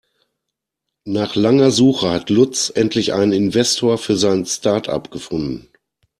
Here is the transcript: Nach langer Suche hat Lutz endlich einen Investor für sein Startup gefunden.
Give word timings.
Nach 1.05 1.35
langer 1.35 1.69
Suche 1.69 2.09
hat 2.09 2.31
Lutz 2.31 2.71
endlich 2.73 3.13
einen 3.13 3.33
Investor 3.33 3.99
für 3.99 4.17
sein 4.17 4.47
Startup 4.47 5.11
gefunden. 5.11 5.67